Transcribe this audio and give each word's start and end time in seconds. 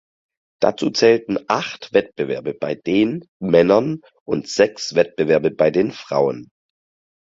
Dazu 0.63 0.89
zählten 0.89 1.37
acht 1.47 1.93
Wettbewerbe 1.93 2.55
bei 2.55 2.73
den 2.73 3.27
Männern 3.39 4.01
und 4.25 4.47
sechs 4.47 4.95
Wettbewerbe 4.95 5.51
bei 5.51 5.69
den 5.69 5.91
Frauen. 5.91 6.49